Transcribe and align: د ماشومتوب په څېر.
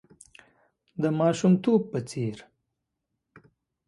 د 1.01 1.03
ماشومتوب 1.19 1.81
په 1.91 1.99
څېر. 2.09 2.37